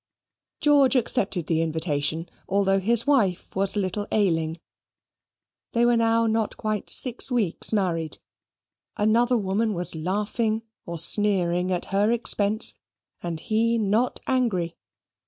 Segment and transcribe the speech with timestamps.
[0.61, 4.59] George accepted the invitation, although his wife was a little ailing.
[5.73, 8.17] They were now not quite six weeks married.
[8.97, 12.73] Another woman was laughing or sneering at her expense,
[13.21, 14.75] and he not angry.